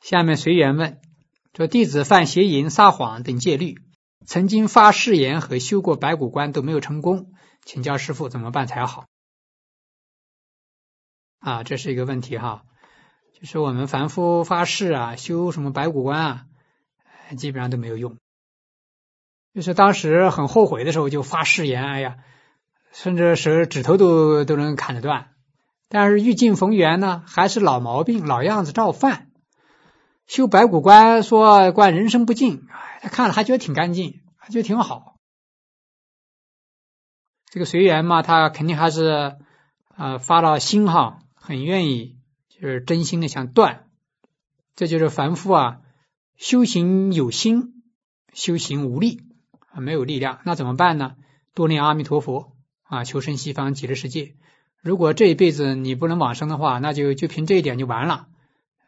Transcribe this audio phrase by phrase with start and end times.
[0.00, 1.00] 下面随缘问：
[1.54, 3.76] 说弟子犯邪淫、撒谎等戒律，
[4.26, 7.32] 曾经发誓言和修过白骨观都没有成功，
[7.64, 9.06] 请教师傅怎么办才好？
[11.38, 12.64] 啊，这是一个问题哈，
[13.38, 16.46] 就是我们凡夫发誓啊，修什么白骨观啊，
[17.36, 18.16] 基本上都没有用。
[19.52, 22.18] 就是当时很后悔的时候，就发誓言，哎呀，
[22.92, 25.34] 甚至是指头都都能砍得断。
[25.88, 29.29] 但是遇境逢缘呢，还是老毛病，老样子照犯。
[30.30, 32.68] 修白骨观说观人生不净，
[33.00, 35.16] 他看了还觉得挺干净，还觉得挺好。
[37.46, 39.38] 这个随缘嘛，他肯定还是
[39.88, 42.16] 啊发了心哈，很愿意，
[42.48, 43.88] 就是真心的想断。
[44.76, 45.80] 这就是凡夫啊，
[46.36, 47.82] 修行有心，
[48.32, 49.24] 修行无力
[49.72, 51.16] 啊，没有力量，那怎么办呢？
[51.54, 52.52] 多念阿弥陀佛
[52.84, 54.36] 啊，求生西方极乐世界。
[54.80, 58.28] 如果这一辈子你不能往生的话，那就就凭这一点就完了。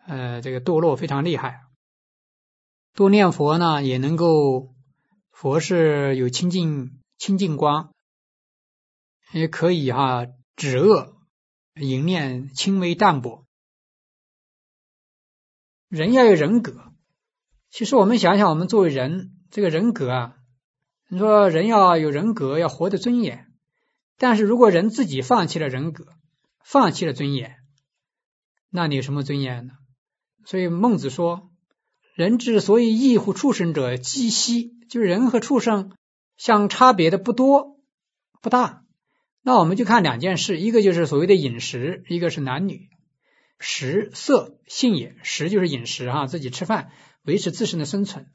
[0.07, 1.63] 呃，这个堕落非常厉害。
[2.95, 4.75] 多念佛呢，也能够
[5.31, 7.93] 佛是有清净清净光，
[9.33, 11.17] 也可以哈止恶，
[11.75, 13.47] 迎念轻微淡薄。
[15.89, 16.93] 人要有人格，
[17.71, 20.37] 其实我们想想，我们作为人，这个人格啊，
[21.09, 23.53] 你说人要有人格，要活得尊严。
[24.19, 26.07] 但是如果人自己放弃了人格，
[26.65, 27.57] 放弃了尊严，
[28.69, 29.75] 那你有什么尊严呢？
[30.45, 31.51] 所以孟子说
[32.15, 35.93] ：“人之所以异乎畜生者，几希。”就是人和畜生
[36.37, 37.79] 相差别的不多
[38.43, 38.83] 不大。
[39.43, 42.89] 那我们就看两件事，一个就是所谓的饮食，一个是男女。
[43.59, 46.91] 食色性也，食就是饮食哈，自己吃饭
[47.25, 48.27] 维持自身的生存。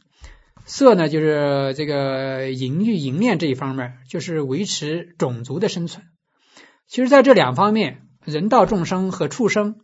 [0.65, 6.05] 色呢，就是这个淫欲淫念这一方面，就是维持种族的生存。
[6.87, 9.75] 其实，在这两方面，人道众生和畜生，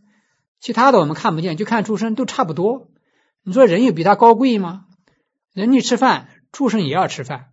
[0.64, 2.88] 其他的我们看不见，就看畜生都差不多。
[3.44, 4.86] 你说人有比他高贵吗？
[5.52, 7.48] 人家吃饭，畜生也要吃饭。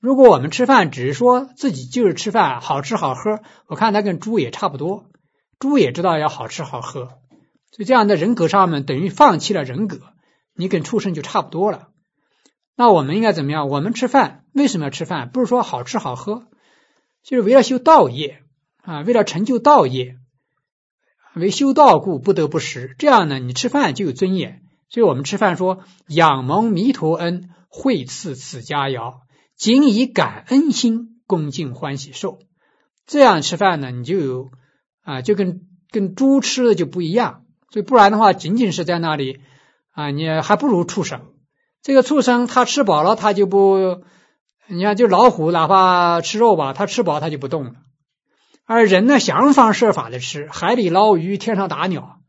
[0.00, 5.04] 如果我们吃饭只是说自己就是吃饭，好吃好喝，我看他跟猪也差不多。
[5.60, 7.04] 猪也知道要好吃好喝，
[7.70, 10.00] 所以这样的人格上面等于放弃了人格，
[10.56, 11.90] 你跟畜生就差不多了。
[12.74, 13.68] 那我们应该怎么样？
[13.68, 15.30] 我们吃饭为什么要吃饭？
[15.30, 16.48] 不是说好吃好喝，
[17.22, 18.42] 就是为了修道业
[18.82, 20.16] 啊，为了成就道业，
[21.34, 22.94] 为修道故不得不食。
[22.98, 24.62] 这样呢，你吃饭就有尊严。
[24.88, 29.20] 所以我们吃饭说：“仰蒙弥陀恩，惠赐此佳肴，
[29.56, 32.40] 仅以感恩心恭敬欢喜受。”
[33.06, 34.50] 这样吃饭呢，你就有
[35.02, 37.44] 啊，就跟跟猪吃的就不一样。
[37.70, 39.40] 所以不然的话，仅仅是在那里
[39.92, 41.22] 啊，你还不如畜生。
[41.80, 44.02] 这个畜生他吃饱了，他就不，
[44.68, 47.72] 你看就老虎，哪怕吃肉吧，他吃饱他就不动了。
[48.64, 52.20] 而人呢，想方设法的吃，海里捞鱼，天上打鸟，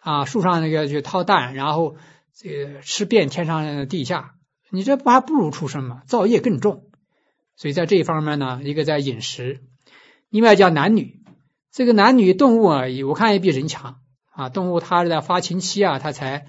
[0.00, 1.96] 啊，树上那个去掏蛋，然后
[2.34, 4.34] 这个吃遍天上地下，
[4.70, 6.02] 你这不还不如畜生吗？
[6.06, 6.84] 造业更重。
[7.56, 9.62] 所以在这一方面呢，一个在饮食，
[10.30, 11.20] 另外叫男女，
[11.72, 13.98] 这个男女动物啊，我看也比人强
[14.32, 14.48] 啊。
[14.48, 16.46] 动物它在发情期啊，它才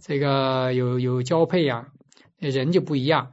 [0.00, 1.88] 这个有有交配呀。
[2.38, 3.30] 人就不一样，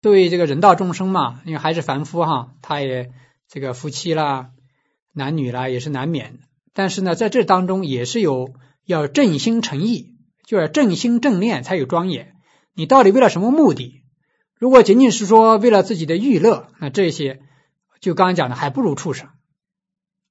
[0.00, 3.10] 对这个人道众生嘛，因为还是凡夫哈，他也
[3.46, 4.52] 这个夫妻啦、
[5.12, 6.40] 男女啦也是难免。
[6.72, 10.14] 但是呢，在这当中也是有要正心诚意，
[10.46, 12.34] 就要正心正念才有庄严。
[12.74, 14.02] 你到底为了什么目的？
[14.58, 17.40] 如果仅仅是说为了自己的娱乐，那这些
[18.00, 19.28] 就刚刚讲的还不如畜生。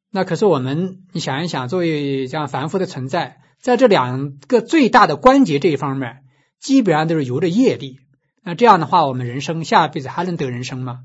[0.10, 6.24] 那可是我们，你想一想，作为这样凡夫的存在，在这两个最大的关节这一方面。
[6.60, 8.02] 基本上都是由着业力，
[8.44, 11.00] 那这样的话，我们人生下辈子还能得人生吗？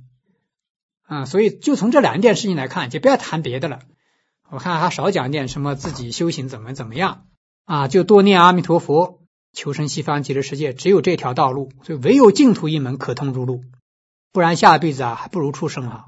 [1.07, 3.79] 啊，所以就从这两件事情来看，就不要谈别的了。
[4.51, 7.27] 我看他少讲点什么自己修行怎么怎么样
[7.65, 9.21] 啊，就多念阿弥陀佛，
[9.53, 13.63] 求生西方极乐世界，只有这条道路，所以唯有净土一门可通如路，
[14.33, 16.07] 不然下辈子啊，还不如畜生啊。